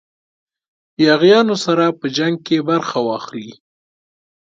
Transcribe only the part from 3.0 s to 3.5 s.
واخلي.